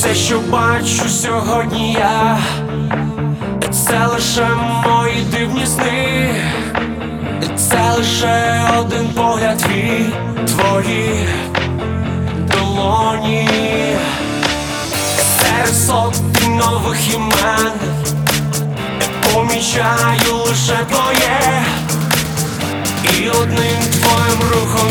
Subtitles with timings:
[0.00, 2.38] Все, що бачу сьогодні я,
[3.70, 4.48] це лише
[4.86, 6.34] мої дивні сни,
[7.56, 10.06] це лише один погляд твій,
[10.46, 11.28] твої
[12.56, 13.48] долоні,
[15.38, 16.14] серед
[16.48, 17.72] нових імен,
[19.34, 21.62] помічаю лише твоє,
[23.18, 24.88] і одним твоїм рухом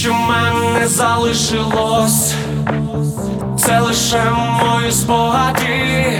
[0.00, 2.34] що мене залишилось,
[3.58, 6.18] це лише мої спогади.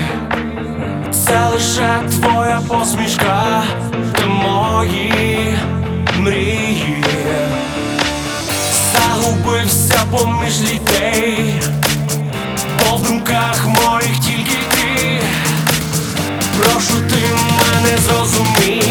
[1.11, 3.63] Це лише твоя посмішка
[4.13, 5.59] та мої
[6.17, 7.05] мрії.
[8.93, 11.55] Загубився поміж людей,
[12.79, 15.21] в думках моїх тільки ти.
[16.59, 18.90] Прошу ти мене зрозумій